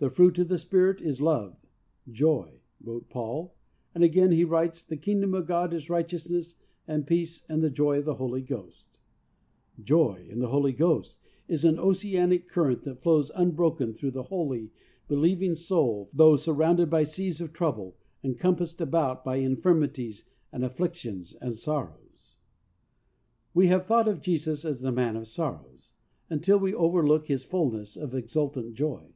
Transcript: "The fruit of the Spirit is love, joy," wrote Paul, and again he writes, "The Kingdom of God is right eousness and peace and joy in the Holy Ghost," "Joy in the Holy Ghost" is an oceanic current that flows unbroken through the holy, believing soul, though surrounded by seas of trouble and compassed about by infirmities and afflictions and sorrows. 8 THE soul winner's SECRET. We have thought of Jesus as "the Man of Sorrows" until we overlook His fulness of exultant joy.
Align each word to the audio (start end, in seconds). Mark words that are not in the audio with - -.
"The 0.00 0.10
fruit 0.10 0.36
of 0.40 0.48
the 0.48 0.58
Spirit 0.58 1.00
is 1.00 1.20
love, 1.20 1.56
joy," 2.10 2.58
wrote 2.82 3.08
Paul, 3.08 3.54
and 3.94 4.02
again 4.02 4.32
he 4.32 4.42
writes, 4.42 4.82
"The 4.82 4.96
Kingdom 4.96 5.32
of 5.34 5.46
God 5.46 5.72
is 5.72 5.88
right 5.88 6.04
eousness 6.04 6.56
and 6.88 7.06
peace 7.06 7.46
and 7.48 7.72
joy 7.72 8.00
in 8.00 8.04
the 8.04 8.14
Holy 8.16 8.40
Ghost," 8.40 8.98
"Joy 9.80 10.26
in 10.28 10.40
the 10.40 10.48
Holy 10.48 10.72
Ghost" 10.72 11.20
is 11.46 11.64
an 11.64 11.78
oceanic 11.78 12.48
current 12.48 12.82
that 12.82 13.00
flows 13.04 13.30
unbroken 13.36 13.94
through 13.94 14.10
the 14.10 14.24
holy, 14.24 14.72
believing 15.06 15.54
soul, 15.54 16.10
though 16.12 16.34
surrounded 16.34 16.90
by 16.90 17.04
seas 17.04 17.40
of 17.40 17.52
trouble 17.52 17.96
and 18.24 18.40
compassed 18.40 18.80
about 18.80 19.24
by 19.24 19.36
infirmities 19.36 20.28
and 20.50 20.64
afflictions 20.64 21.36
and 21.40 21.54
sorrows. 21.54 21.94
8 21.94 22.02
THE 22.02 22.18
soul 22.18 22.38
winner's 22.38 23.30
SECRET. 23.46 23.54
We 23.54 23.66
have 23.68 23.86
thought 23.86 24.08
of 24.08 24.22
Jesus 24.22 24.64
as 24.64 24.80
"the 24.80 24.90
Man 24.90 25.14
of 25.14 25.28
Sorrows" 25.28 25.92
until 26.28 26.58
we 26.58 26.74
overlook 26.74 27.28
His 27.28 27.44
fulness 27.44 27.96
of 27.96 28.12
exultant 28.16 28.74
joy. 28.74 29.14